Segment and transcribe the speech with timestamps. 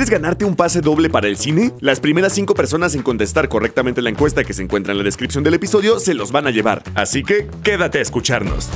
[0.00, 1.72] ¿Quieres ganarte un pase doble para el cine?
[1.80, 5.44] Las primeras cinco personas en contestar correctamente la encuesta que se encuentra en la descripción
[5.44, 6.82] del episodio se los van a llevar.
[6.94, 8.70] Así que quédate a escucharnos.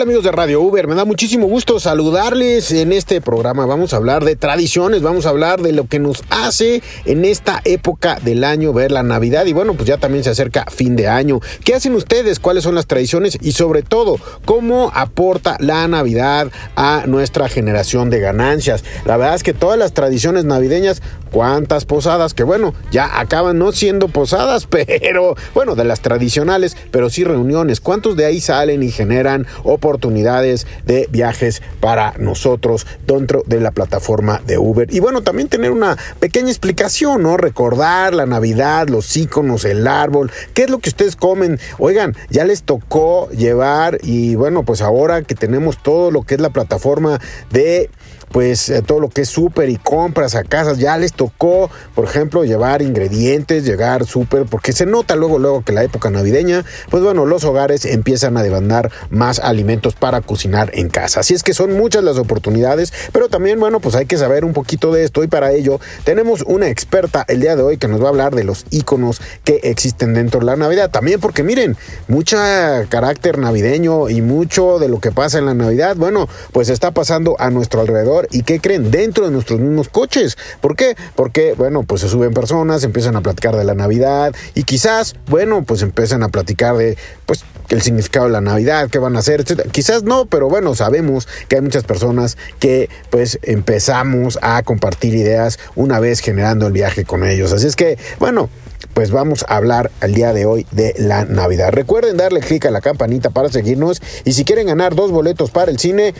[0.00, 0.88] ¿Qué tal amigos de Radio Uber?
[0.88, 3.66] Me da muchísimo gusto saludarles en este programa.
[3.66, 7.60] Vamos a hablar de tradiciones, vamos a hablar de lo que nos hace en esta
[7.64, 11.06] época del año ver la Navidad y bueno, pues ya también se acerca fin de
[11.06, 11.40] año.
[11.66, 12.40] ¿Qué hacen ustedes?
[12.40, 13.36] ¿Cuáles son las tradiciones?
[13.42, 14.16] Y sobre todo,
[14.46, 18.84] ¿cómo aporta la Navidad a nuestra generación de ganancias?
[19.04, 23.70] La verdad es que todas las tradiciones navideñas, cuántas posadas, que bueno, ya acaban no
[23.72, 27.82] siendo posadas, pero bueno, de las tradicionales, pero sí reuniones.
[27.82, 34.40] ¿Cuántos de ahí salen y generan oportunidades de viajes para nosotros dentro de la plataforma
[34.46, 34.88] de Uber.
[34.92, 37.36] Y bueno, también tener una pequeña explicación, ¿no?
[37.36, 41.58] Recordar la Navidad, los iconos, el árbol, qué es lo que ustedes comen.
[41.78, 46.40] Oigan, ya les tocó llevar y bueno, pues ahora que tenemos todo lo que es
[46.40, 47.90] la plataforma de
[48.30, 52.04] pues eh, todo lo que es súper y compras a casas, ya les tocó, por
[52.04, 57.02] ejemplo, llevar ingredientes, llegar súper, porque se nota luego, luego que la época navideña, pues
[57.02, 61.20] bueno, los hogares empiezan a demandar más alimentos para cocinar en casa.
[61.20, 64.52] Así es que son muchas las oportunidades, pero también, bueno, pues hay que saber un
[64.52, 68.00] poquito de esto y para ello tenemos una experta el día de hoy que nos
[68.00, 70.90] va a hablar de los iconos que existen dentro de la Navidad.
[70.90, 71.76] También porque miren,
[72.08, 76.92] mucha carácter navideño y mucho de lo que pasa en la Navidad, bueno, pues está
[76.92, 78.90] pasando a nuestro alrededor ¿Y qué creen?
[78.90, 80.36] Dentro de nuestros mismos coches.
[80.60, 80.96] ¿Por qué?
[81.14, 85.64] Porque, bueno, pues se suben personas, empiezan a platicar de la Navidad y quizás, bueno,
[85.64, 89.40] pues empiezan a platicar de, pues, el significado de la Navidad, qué van a hacer,
[89.40, 89.70] etc.
[89.70, 95.58] Quizás no, pero bueno, sabemos que hay muchas personas que pues empezamos a compartir ideas
[95.76, 97.52] una vez generando el viaje con ellos.
[97.52, 98.50] Así es que, bueno,
[98.94, 101.70] pues vamos a hablar el día de hoy de la Navidad.
[101.70, 105.70] Recuerden darle clic a la campanita para seguirnos y si quieren ganar dos boletos para
[105.70, 106.14] el cine,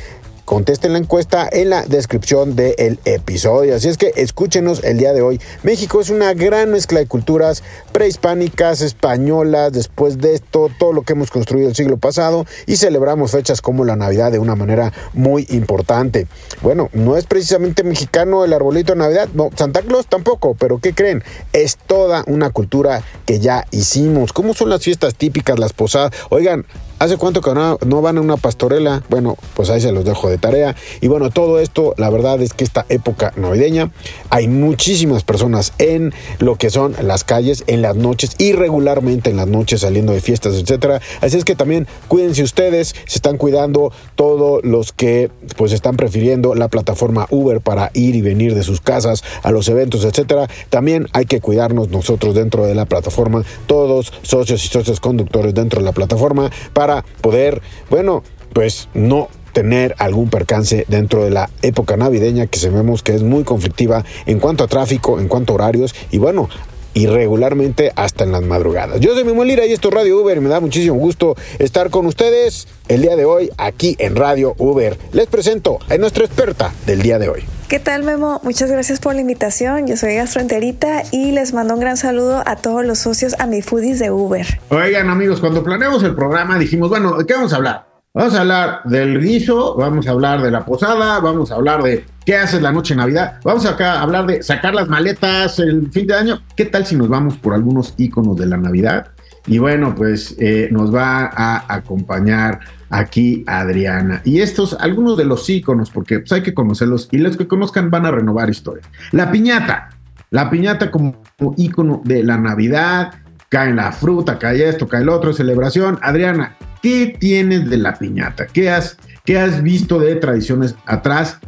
[0.51, 3.77] Contesten la encuesta en la descripción del episodio.
[3.77, 5.41] Así es que escúchenos el día de hoy.
[5.63, 7.63] México es una gran mezcla de culturas
[7.93, 13.31] prehispánicas, españolas, después de esto, todo lo que hemos construido el siglo pasado y celebramos
[13.31, 16.27] fechas como la Navidad de una manera muy importante.
[16.63, 20.95] Bueno, no es precisamente mexicano el arbolito de Navidad, no, Santa Claus tampoco, pero ¿qué
[20.95, 21.23] creen?
[21.53, 24.33] Es toda una cultura que ya hicimos.
[24.33, 26.11] ¿Cómo son las fiestas típicas, las posadas?
[26.29, 26.67] Oigan,
[27.01, 29.03] ¿Hace cuánto que no, van a una pastorela?
[29.09, 30.77] Bueno, pues ahí se los dejo de tarea.
[31.01, 33.91] Y bueno, todo esto, la verdad es que esta época navideña
[34.29, 39.47] hay muchísimas personas en lo que son las calles, en las noches, irregularmente en las
[39.47, 41.01] noches saliendo de fiestas, etcétera.
[41.23, 46.55] Así es que también cuídense ustedes, se están cuidando todos los que pues están prefiriendo
[46.55, 50.51] la plataforma Uber para ir y venir de sus casas a los eventos, etcétera.
[50.69, 55.81] También hay que cuidarnos nosotros dentro de la plataforma, todos socios y socios conductores dentro
[55.81, 56.90] de la plataforma para
[57.21, 63.15] poder, bueno, pues no tener algún percance dentro de la época navideña que sabemos que
[63.15, 66.49] es muy conflictiva en cuanto a tráfico, en cuanto a horarios y bueno,
[66.95, 69.01] irregularmente hasta en las madrugadas.
[69.01, 71.91] Yo soy Memo Lira y esto es Radio Uber y me da muchísimo gusto estar
[71.91, 74.97] con ustedes el día de hoy aquí en Radio Uber.
[75.13, 77.60] Les presento a nuestra experta del día de hoy.
[77.71, 78.41] ¿Qué tal Memo?
[78.43, 79.87] Muchas gracias por la invitación.
[79.87, 84.11] Yo soy gastroenterita y les mando un gran saludo a todos los socios Amifoodies de
[84.11, 84.45] Uber.
[84.71, 87.87] Oigan amigos, cuando planeamos el programa dijimos, bueno, ¿de qué vamos a hablar?
[88.13, 92.05] Vamos a hablar del guiso, vamos a hablar de la posada, vamos a hablar de
[92.27, 95.93] qué haces la noche de Navidad, vamos acá a hablar de sacar las maletas el
[95.93, 96.43] fin de año.
[96.57, 99.13] ¿Qué tal si nos vamos por algunos iconos de la Navidad?
[99.47, 102.59] Y bueno, pues eh, nos va a acompañar
[102.91, 104.21] aquí Adriana.
[104.25, 107.91] Y estos, algunos de los iconos, porque pues, hay que conocerlos y los que conozcan
[107.91, 108.83] van a renovar historia.
[109.13, 109.91] La piñata,
[110.31, 111.23] la piñata como
[111.57, 113.15] icono de la Navidad,
[113.49, 115.99] cae la fruta, cae esto, cae el otro, celebración.
[116.03, 118.47] Adriana, ¿qué tienes de la piñata?
[118.47, 121.39] ¿Qué has, qué has visto de tradiciones atrás?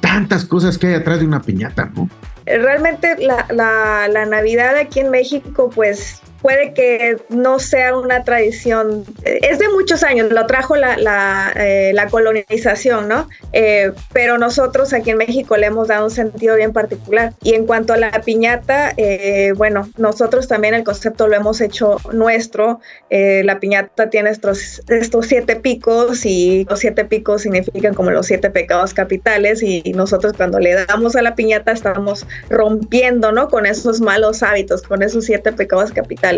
[0.00, 2.08] Tantas cosas que hay atrás de una piñata, ¿no?
[2.44, 9.68] Realmente la Navidad aquí en México, pues puede que no sea una tradición, es de
[9.68, 13.28] muchos años, lo trajo la, la, eh, colonización, ¿no?
[13.52, 17.32] Eh, pero nosotros aquí en México le hemos dado un sentido bien particular.
[17.42, 21.96] Y en cuanto a la piñata, eh, bueno, nosotros también el concepto lo hemos hecho
[22.12, 22.80] nuestro.
[23.08, 28.50] la piñata tiene estos, estos siete picos y los siete picos significan como los siete
[28.50, 33.48] pecados capitales y nosotros cuando le damos a la piñata estamos rompiendo, ¿no?
[33.48, 36.31] Con esos malos hábitos, con esos siete pecados capitales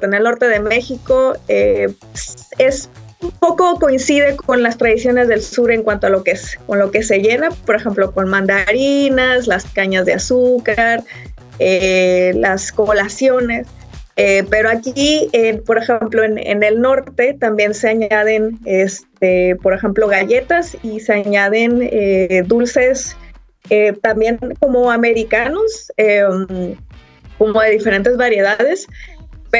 [0.00, 1.92] en el norte de México eh,
[2.58, 2.90] es
[3.20, 6.78] un poco coincide con las tradiciones del sur en cuanto a lo que es, con
[6.78, 11.02] lo que se llena, por ejemplo, con mandarinas, las cañas de azúcar,
[11.58, 13.66] eh, las colaciones.
[14.16, 15.28] Eh, pero aquí,
[15.66, 21.80] por ejemplo, en, el norte también se añaden, este, por ejemplo, galletas y se añaden
[21.82, 23.16] eh, dulces
[23.70, 25.92] eh, también como americanos,
[27.38, 28.86] como de diferentes variedades.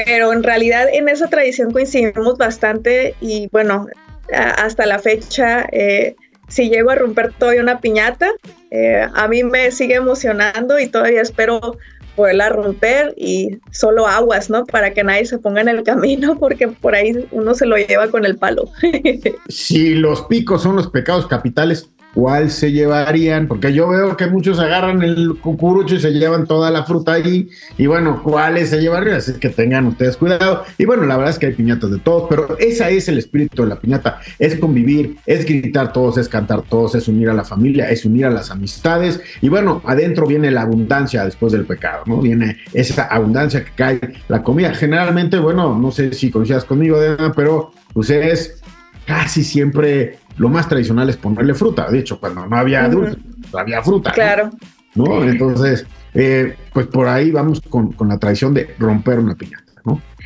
[0.03, 3.87] Pero en realidad en esa tradición coincidimos bastante y bueno,
[4.57, 5.67] hasta la fecha
[6.47, 8.29] si llego a romper todavía una piñata,
[9.13, 11.77] a mí me sigue emocionando y todavía espero
[12.15, 14.65] poderla romper y solo aguas, ¿no?
[14.65, 18.09] Para que nadie se ponga en el camino porque por ahí uno se lo lleva
[18.09, 18.69] con el palo.
[19.49, 24.57] si los picos son los pecados capitales, cuál se llevarían, porque yo veo que muchos
[24.59, 29.17] agarran el cucurucho y se llevan toda la fruta ahí, y bueno, cuáles se llevarían,
[29.17, 30.63] así que tengan ustedes cuidado.
[30.77, 33.63] Y bueno, la verdad es que hay piñatas de todos, pero ese es el espíritu
[33.63, 37.43] de la piñata, es convivir, es gritar todos, es cantar todos, es unir a la
[37.43, 42.03] familia, es unir a las amistades, y bueno, adentro viene la abundancia después del pecado,
[42.05, 42.21] ¿no?
[42.21, 44.73] Viene esa abundancia que cae la comida.
[44.73, 46.97] Generalmente, bueno, no sé si coincidas conmigo,
[47.35, 48.61] pero pues es
[49.05, 51.89] casi siempre lo más tradicional es ponerle fruta.
[51.89, 53.17] De hecho, cuando no había dulce,
[53.53, 54.11] había fruta.
[54.11, 54.51] Claro.
[54.95, 55.23] ¿no?
[55.23, 59.64] Entonces, eh, pues por ahí vamos con, con la tradición de romper una piñata, ¿no?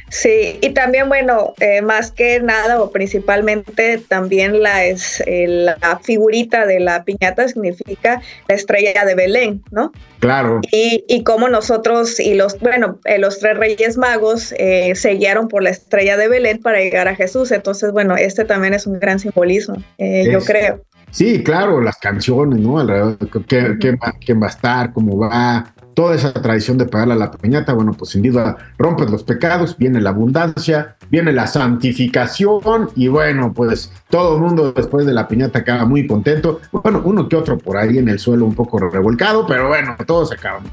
[0.10, 6.00] Sí, y también, bueno, eh, más que nada o principalmente también la, es, eh, la
[6.00, 9.92] figurita de la piñata significa la estrella de Belén, ¿no?
[10.20, 10.62] Claro.
[10.72, 15.64] Y, y como nosotros y los, bueno, eh, los tres reyes magos se guiaron por
[15.64, 17.52] la estrella de Belén para llegar a Jesús.
[17.52, 20.84] Entonces, bueno, este también es un gran simbolismo, yo creo.
[21.12, 22.80] Sí, claro, las canciones, ¿no?
[22.80, 23.18] Alrededor,
[23.48, 23.98] ¿quién
[24.42, 24.94] va a estar?
[24.94, 25.74] ¿Cómo va?
[26.00, 29.76] Toda esa tradición de pagarle a la piñata, bueno, pues sin duda rompes los pecados,
[29.78, 35.28] viene la abundancia, viene la santificación y bueno, pues todo el mundo después de la
[35.28, 36.62] piñata acaba muy contento.
[36.72, 40.32] Bueno, uno que otro por ahí en el suelo un poco revolcado, pero bueno, todos
[40.32, 40.64] acaban.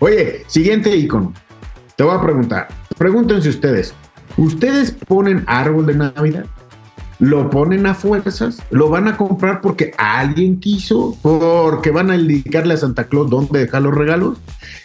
[0.00, 1.32] Oye, siguiente icono.
[1.94, 2.66] Te voy a preguntar,
[2.98, 3.94] pregúntense ustedes,
[4.36, 6.46] ¿ustedes ponen árbol de Navidad?
[7.22, 12.74] Lo ponen a fuerzas, lo van a comprar porque alguien quiso, porque van a indicarle
[12.74, 14.38] a Santa Claus dónde dejar los regalos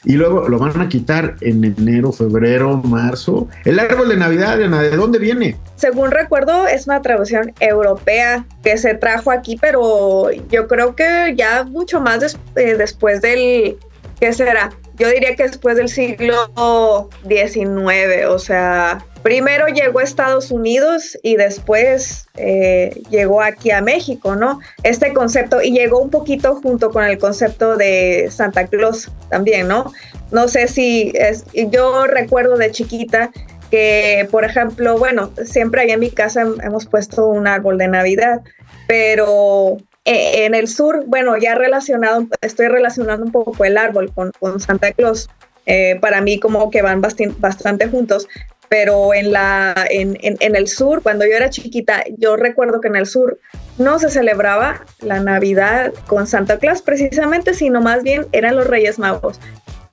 [0.03, 3.47] y luego lo van a quitar en enero, febrero, marzo.
[3.65, 5.57] El árbol de Navidad, ¿de dónde viene?
[5.77, 11.63] Según recuerdo, es una traducción europea que se trajo aquí, pero yo creo que ya
[11.63, 13.77] mucho más eh, después del,
[14.19, 14.69] ¿qué será?
[14.99, 21.35] Yo diría que después del siglo XIX, o sea, primero llegó a Estados Unidos y
[21.35, 24.59] después eh, llegó aquí a México, ¿no?
[24.83, 29.91] Este concepto, y llegó un poquito junto con el concepto de Santa Claus también, ¿no?
[30.31, 33.31] No sé si es, yo recuerdo de chiquita
[33.71, 38.41] que, por ejemplo, bueno, siempre ahí en mi casa hemos puesto un árbol de Navidad,
[38.87, 44.31] pero eh, en el sur, bueno, ya relacionado, estoy relacionando un poco el árbol con,
[44.39, 45.29] con Santa Claus.
[45.69, 48.25] Eh, para mí como que van bastante juntos,
[48.69, 52.95] pero en, la, en, en, el sur, cuando yo era chiquita, yo recuerdo que en
[52.95, 53.39] el sur
[53.77, 58.99] no se celebraba la Navidad con Santa Claus precisamente, sino más bien eran los Reyes
[58.99, 59.39] Magos.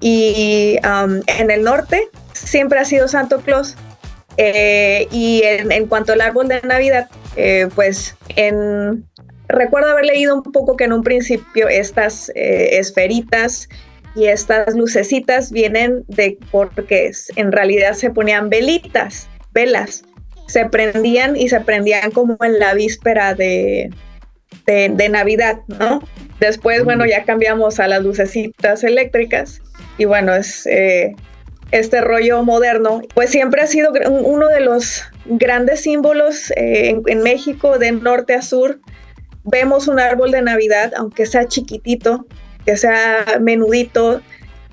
[0.01, 3.77] Y um, en el norte siempre ha sido Santo Claus.
[4.37, 9.07] Eh, y en, cuanto al árbol de Navidad, eh, pues en,
[9.49, 13.69] recuerdo haber leído un poco que en un principio estas eh, esferitas
[14.15, 20.05] y estas lucecitas vienen de porque en realidad se ponían velitas, velas,
[20.47, 23.91] se prendían y se prendían como en la víspera de,
[24.67, 26.03] de, Navidad, ¿no?
[26.41, 29.61] Después, bueno, ya cambiamos a las lucecitas eléctricas
[29.99, 31.15] y bueno, es eh,
[31.71, 37.79] este rollo moderno, pues siempre ha sido uno de los grandes símbolos eh, en México
[37.79, 38.81] de norte a sur.
[39.45, 42.27] Vemos un árbol de Navidad, aunque sea chiquitito,
[42.65, 44.21] que sea menudito,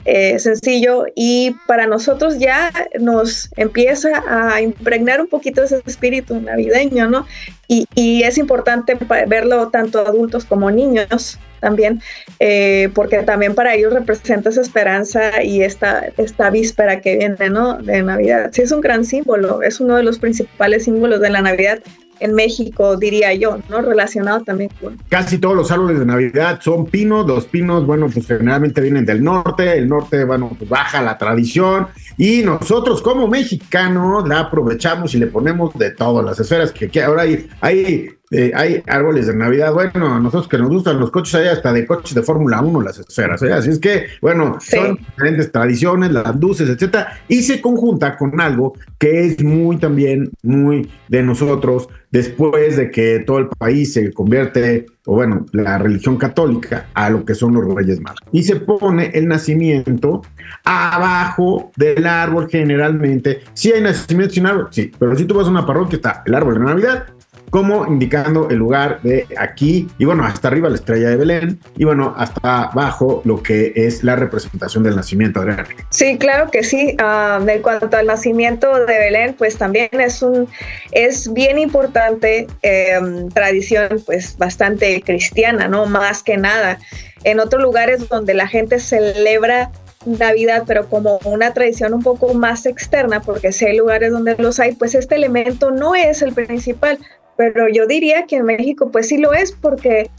[0.03, 7.07] eh, sencillo y para nosotros ya nos empieza a impregnar un poquito ese espíritu navideño,
[7.07, 7.27] ¿no?
[7.67, 12.01] Y, es importante verlo tanto adultos como niños también,
[12.39, 17.77] eh, porque también para ellos representa esa esperanza y esta, esta víspera que viene, ¿no?
[17.77, 18.49] De Navidad.
[18.53, 21.79] Sí, es un gran símbolo, es uno de los principales símbolos de la Navidad
[22.21, 23.81] en México, diría yo, ¿no?
[23.81, 24.97] Relacionado también con...
[25.09, 29.23] Casi todos los árboles de Navidad son pinos, los pinos, bueno, pues generalmente vienen del
[29.23, 31.87] norte, el norte, bueno, pues baja la tradición.
[32.17, 37.03] Y nosotros como mexicanos la aprovechamos y le ponemos de todas las esferas que, que
[37.03, 39.73] ahora hay, hay eh, hay árboles de Navidad.
[39.73, 42.81] Bueno, a nosotros que nos gustan los coches, hay hasta de coches de Fórmula 1
[42.81, 43.41] las esferas.
[43.43, 43.51] ¿eh?
[43.51, 48.73] Así es que, bueno, son diferentes tradiciones, las luces, etcétera, y se conjunta con algo
[48.97, 54.85] que es muy también, muy de nosotros, después de que todo el país se convierte,
[55.05, 58.19] o bueno, la religión católica, a lo que son los Reyes Magos.
[58.31, 60.21] Y se pone el nacimiento
[60.63, 63.41] abajo del árbol generalmente.
[63.53, 66.33] Si hay nacimiento sin árbol, sí, pero si tú vas a una parroquia está el
[66.33, 67.05] árbol de Navidad
[67.51, 71.83] como indicando el lugar de aquí, y bueno, hasta arriba la estrella de Belén, y
[71.83, 75.65] bueno, hasta abajo lo que es la representación del nacimiento, Adriana.
[75.89, 76.95] Sí, claro que sí.
[76.99, 80.47] Uh, en cuanto al nacimiento de Belén, pues también es un,
[80.91, 85.85] es bien importante, em, tradición pues bastante cristiana, ¿no?
[85.85, 86.79] Más que nada.
[87.23, 89.71] En otros lugares donde la gente celebra
[90.05, 94.59] Navidad, pero como una tradición un poco más externa, porque si hay lugares donde los
[94.59, 96.99] hay, pues este elemento no es el principal,
[97.37, 100.09] pero yo diría que en México pues sí lo es porque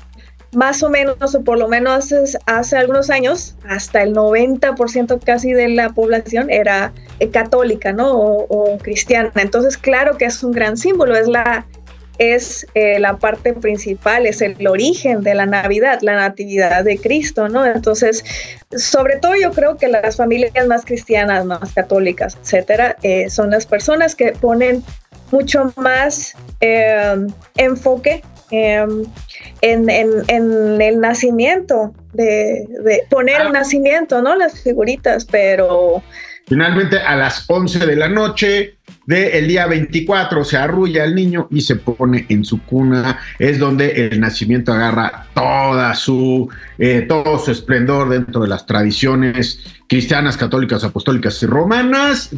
[0.55, 2.13] más o menos, o por lo menos
[2.47, 8.13] hace, algunos años, hasta el 90% casi de la población era eh, católica, ¿no?
[8.13, 9.33] O, cristiana.
[9.37, 11.67] Entonces, claro que es un gran símbolo, es la,
[12.19, 17.49] es eh, la parte principal, es el origen de la Navidad, la natividad de Cristo,
[17.49, 17.67] ¿no?
[17.67, 18.25] Entonces,
[18.77, 23.67] sobre todo yo creo que las familias más cristianas, más católicas, etcétera, eh, son las
[23.67, 24.85] personas que ponen
[25.31, 29.05] mucho más em, enfoque em,
[29.63, 32.67] en, el nacimiento, de,
[33.09, 34.37] poner el nacimiento, ¿no?
[34.37, 36.03] Las figuritas, pero...
[36.47, 38.77] Finalmente a las 11 de la noche
[39.15, 43.19] del día 24 se arrulla el niño y se pone en su cuna.
[43.39, 49.61] Es donde el nacimiento agarra toda su, eh, todo su esplendor dentro de las tradiciones
[49.89, 52.31] cristianas, católicas, apostólicas y romanas.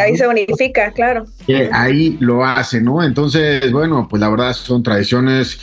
[0.00, 1.26] ahí se unifica, claro.
[1.72, 3.02] ahí lo hace, ¿no?
[3.02, 5.58] Entonces, bueno, pues la verdad son tradiciones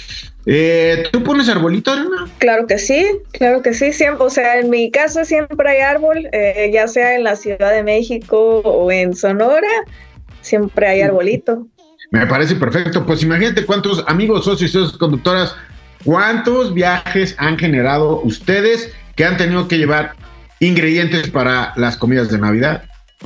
[0.45, 2.27] eh, ¿Tú pones arbolito, Arena?
[2.37, 3.93] Claro que sí, claro que sí.
[3.93, 7.71] Siempre, o sea, en mi casa siempre hay árbol, eh, ya sea en la Ciudad
[7.71, 9.69] de México o en Sonora
[10.43, 11.67] siempre hay arbolito.
[12.11, 13.05] Me parece perfecto.
[13.05, 15.55] Pues imagínate cuántos amigos, socios y socios conductoras,
[16.03, 20.13] cuántos viajes han generado ustedes que han tenido que llevar
[20.59, 22.83] ingredientes para las comidas de Navidad.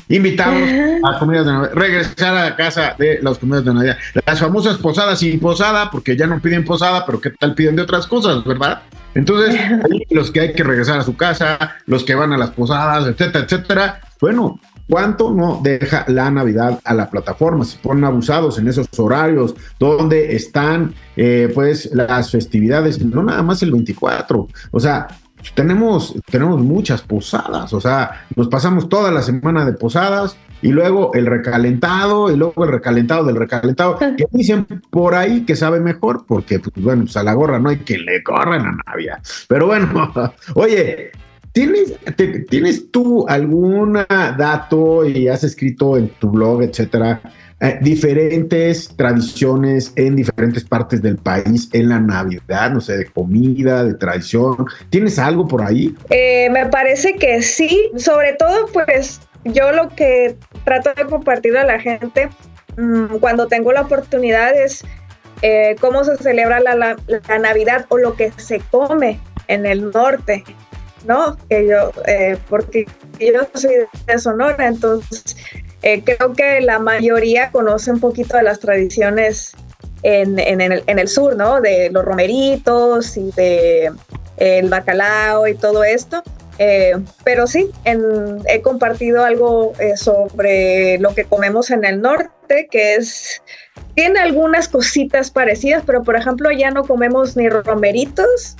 [0.10, 0.70] Invitados
[1.04, 3.98] a comidas de Navidad, regresar a casa de las comidas de Navidad.
[4.26, 7.82] Las famosas posadas sin posada, porque ya no piden posada, pero ¿qué tal piden de
[7.82, 8.84] otras cosas, verdad?
[9.16, 9.60] Entonces,
[10.12, 13.46] los que hay que regresar a su casa, los que van a las posadas, etcétera,
[13.46, 14.02] etcétera.
[14.22, 17.66] Bueno, ¿Cuánto no deja la Navidad a la plataforma?
[17.66, 23.62] Se ponen abusados en esos horarios donde están eh, pues las festividades, no nada más
[23.64, 24.48] el 24.
[24.72, 25.08] O sea,
[25.54, 31.12] tenemos, tenemos muchas posadas, o sea, nos pasamos toda la semana de posadas y luego
[31.14, 36.26] el recalentado y luego el recalentado del recalentado, que dicen por ahí que sabe mejor,
[36.28, 39.20] porque pues, bueno, pues a la gorra no hay que le corren a Navidad.
[39.48, 40.12] Pero bueno,
[40.56, 41.12] oye,
[41.58, 41.96] ¿Tienes,
[42.50, 47.20] ¿Tienes tú algún dato y has escrito en tu blog, etcétera,
[47.60, 53.84] eh, diferentes tradiciones en diferentes partes del país en la Navidad, no sé, de comida,
[53.84, 54.68] de tradición?
[54.92, 55.96] ¿Tienes algo por ahí?
[56.12, 61.66] Eh, me parece que sí, sobre todo pues yo lo que trato de compartir a
[61.66, 62.30] la gente
[62.78, 64.86] mm, cuando tengo la oportunidad es
[65.42, 70.44] eh, cómo se celebra la Navidad o lo que se come en el norte.
[71.06, 71.38] ¿No?
[71.50, 72.86] Que yo, eh, porque
[73.20, 73.76] yo soy
[74.06, 75.36] de Sonora, entonces
[75.82, 79.54] eh, creo que la mayoría conoce un poquito de las tradiciones
[80.04, 81.60] en, el, sur, ¿no?
[81.60, 83.92] De los romeritos y de
[84.38, 86.24] el bacalao y todo esto.
[86.60, 93.42] Eh, pero sí, he compartido algo sobre lo que comemos en el norte, que es,
[93.96, 98.56] tiene algunas cositas parecidas, pero por ejemplo ya no comemos ni romeritos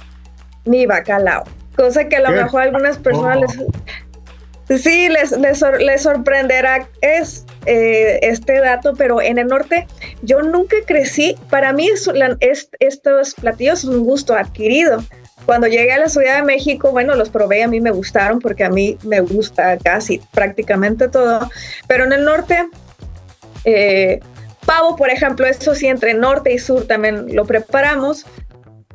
[0.66, 1.46] ni bacalao
[1.78, 8.20] cosa que a lo mejor a algunas personas les, sí les, les, sorprenderá es eh,
[8.22, 9.88] este dato, pero en el norte
[10.24, 15.04] yo nunca crecí, para mí es, estos platillos son un gusto adquirido.
[15.46, 18.66] Cuando llegué a la Ciudad de México, bueno, los probé, a mí me gustaron porque
[18.66, 21.50] a mí me gusta casi prácticamente todo,
[21.88, 22.68] pero en el norte,
[23.64, 24.20] eh,
[24.66, 28.26] pavo, por ejemplo, eso sí, entre norte y sur también lo preparamos,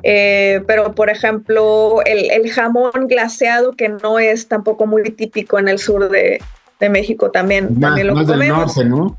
[0.03, 5.79] eh, pero, por ejemplo, el, jamón glaseado, que no es tampoco muy típico en el
[5.79, 6.41] sur de,
[6.89, 9.17] México, también, también lo más Del norte, ¿no?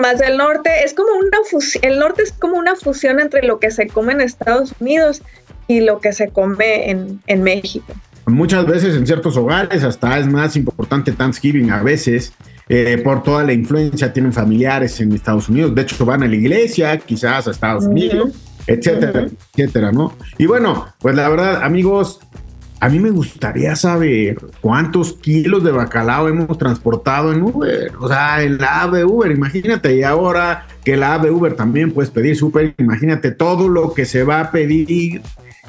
[0.00, 0.70] más del norte.
[0.84, 4.12] Es como una fusión, el norte es como una fusión entre lo que se come
[4.12, 5.22] en Estados Unidos
[5.68, 7.94] y lo que se come en, México.
[8.26, 12.32] Muchas veces en ciertos hogares hasta es más importante Thanksgiving a veces.
[12.68, 16.34] Eh, por toda la influencia, tienen familiares en Estados Unidos, de hecho van a la
[16.34, 18.32] iglesia, quizás a Estados Unidos,
[18.66, 20.14] etcétera, etcétera, ¿no?
[20.38, 22.20] Y bueno, pues la verdad, amigos,
[22.82, 27.92] a mí me gustaría saber cuántos kilos de bacalao hemos transportado en Uber.
[28.00, 29.94] O sea, en la app de Uber, imagínate.
[29.94, 34.04] Y ahora que la app de Uber también puedes pedir súper, imagínate todo lo que
[34.04, 35.22] se va a pedir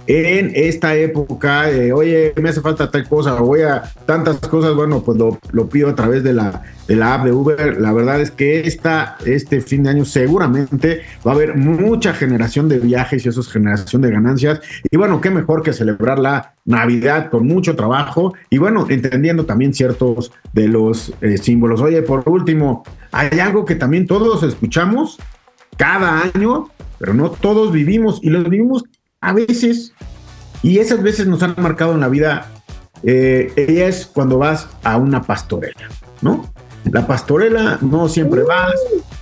[0.08, 5.18] en esta época, oye, me hace falta tal cosa, voy a tantas cosas, bueno, pues
[5.18, 7.80] lo, pido a través de la, de la app de Uber.
[7.80, 12.68] La verdad es que esta, este fin de año seguramente va a haber mucha generación
[12.68, 14.60] de viajes y eso es generación de ganancias.
[14.92, 19.74] Y bueno, qué mejor que celebrar la Navidad con mucho trabajo y bueno, entendiendo también
[19.74, 21.80] ciertos de los eh, símbolos.
[21.80, 25.03] Oye, por último, hay algo que también todos escuchamos
[25.78, 26.70] cada año,
[27.00, 28.84] pero no todos vivimos y lo vivimos
[29.22, 29.94] a veces,
[30.62, 32.52] y esas veces nos han marcado en la vida,
[33.04, 35.90] eh, es cuando vas a una pastorela,
[36.22, 36.52] ¿no?
[36.92, 38.76] La pastorela no siempre vas,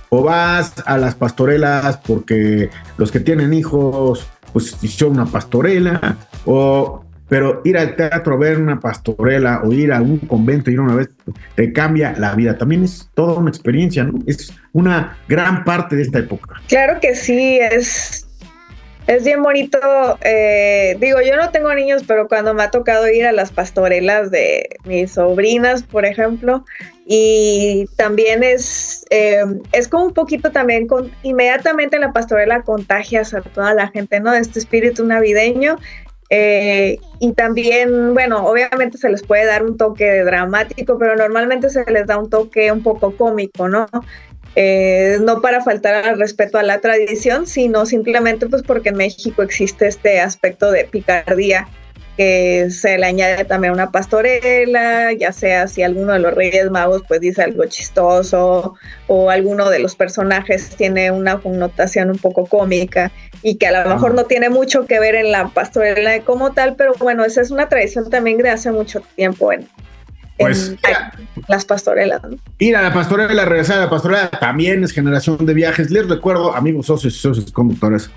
[0.08, 7.01] o vas a las pastorelas porque los que tienen hijos, pues son una pastorela, o
[7.32, 11.08] pero ir al teatro ver una pastorela o ir a un convento, ir una vez,
[11.54, 12.58] te cambia la vida.
[12.58, 14.18] También es toda una experiencia, ¿no?
[14.26, 16.60] Es una gran parte de esta época.
[16.68, 18.28] Claro que sí, es
[19.06, 19.78] es bien bonito,
[20.20, 24.30] eh, digo, yo no tengo niños, pero cuando me ha tocado ir a las pastorelas
[24.30, 26.64] de mis sobrinas, por ejemplo,
[27.04, 33.34] y también es, eh, es como un poquito también, con, inmediatamente en la pastorela contagias
[33.34, 34.32] a toda la gente, ¿no?
[34.34, 35.78] Este espíritu navideño.
[36.34, 41.84] Eh, y también, bueno, obviamente se les puede dar un toque dramático, pero normalmente se
[41.84, 43.86] les da un toque un poco cómico, ¿no?
[44.56, 49.42] Eh, no para faltar al respeto a la tradición, sino simplemente pues porque en México
[49.42, 51.68] existe este aspecto de picardía
[52.16, 57.02] que se le añade también una pastorela, ya sea si alguno de los Reyes Magos
[57.08, 58.74] pues dice algo chistoso
[59.06, 63.12] o alguno de los personajes tiene una connotación un poco cómica
[63.42, 66.76] y que a lo mejor no tiene mucho que ver en la pastorela como tal,
[66.76, 69.66] pero bueno, esa es una tradición también de hace mucho tiempo en,
[70.38, 70.74] pues,
[71.48, 72.22] las pastorelas.
[72.58, 75.90] Ir a la pastorela, regresar a la pastorela, también es generación de viajes.
[75.90, 78.10] Les recuerdo, amigos socios y socios conductores,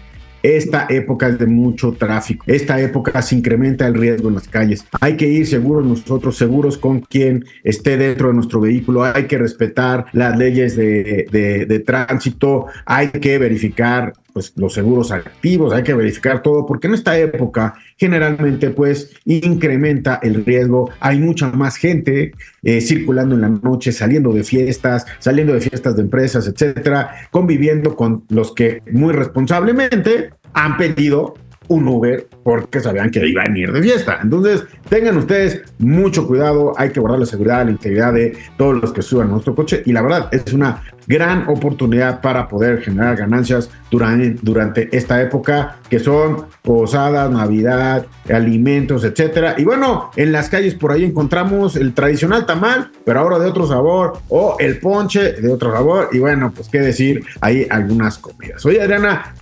[0.44, 2.46] esta época es de mucho tráfico.
[2.48, 4.86] Esta época se incrementa el riesgo en las calles.
[5.02, 9.04] Hay que ir seguros nosotros, seguros con quien esté dentro de nuestro vehículo.
[9.04, 12.68] Hay que respetar las leyes de, de tránsito.
[12.86, 17.74] Hay que verificar pues los seguros activos, hay que verificar todo, porque en esta época
[17.96, 24.34] generalmente pues incrementa el riesgo, hay mucha más gente eh, circulando en la noche, saliendo
[24.34, 30.76] de fiestas, saliendo de fiestas de empresas, etcétera, conviviendo con los que muy responsablemente han
[30.76, 31.36] pedido
[31.68, 34.20] un Uber porque sabían que iban a ir de fiesta.
[34.22, 38.94] Entonces, tengan ustedes mucho cuidado, hay que guardar la seguridad, la integridad de todos los
[38.94, 43.70] que suban nuestro coche y la verdad es una gran oportunidad para poder generar ganancias
[43.92, 49.56] durante, durante esta época que son posadas, navidad, alimentos, etcétera.
[49.58, 53.68] Y bueno, en las calles por ahí encontramos el tradicional tamal, pero ahora de otro
[53.68, 56.10] sabor, o el ponche de otro sabor.
[56.12, 58.66] Y bueno, pues qué decir, hay algunas comidas.
[58.66, 59.34] Oye, Adriana,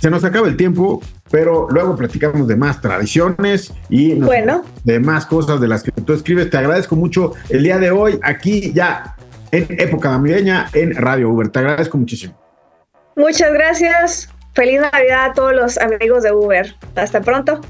[0.00, 4.20] se nos acaba el tiempo, pero luego platicamos de más tradiciones y
[4.84, 6.50] de más cosas de las que tú escribes.
[6.50, 9.16] Te agradezco mucho el día de hoy aquí ya
[9.50, 11.48] en época navideña en Radio Uber.
[11.48, 12.38] Te agradezco muchísimo.
[13.16, 14.28] Muchas gracias.
[14.54, 16.74] Feliz Navidad a todos los amigos de Uber.
[16.94, 17.60] Hasta pronto.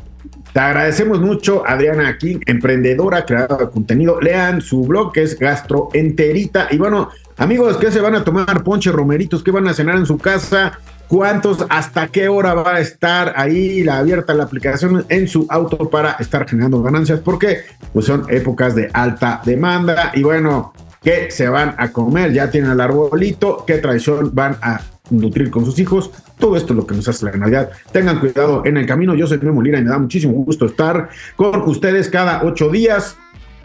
[0.52, 4.20] Te agradecemos mucho, Adriana aquí, emprendedora, creadora de contenido.
[4.20, 6.68] Lean su blog que es Gastroenterita.
[6.70, 8.64] Y bueno, amigos, ¿qué se van a tomar?
[8.64, 10.78] Ponche romeritos, ¿qué van a cenar en su casa?
[11.08, 15.90] Cuántos, hasta qué hora va a estar ahí la abierta la aplicación en su auto
[15.90, 17.60] para estar generando ganancias, porque
[17.92, 22.32] pues son épocas de alta demanda y bueno, ¿qué se van a comer?
[22.32, 26.10] Ya tienen el arbolito, qué tradición van a nutrir con sus hijos.
[26.38, 27.70] Todo esto es lo que nos hace la Navidad.
[27.92, 29.14] Tengan cuidado en el camino.
[29.14, 33.16] Yo soy Memo Lira y me da muchísimo gusto estar con ustedes cada ocho días.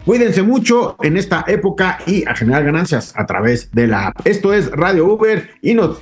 [0.06, 4.26] Cuídense mucho en esta época y a generar ganancias a través de la app.
[4.26, 6.02] Esto es Radio Uber y nos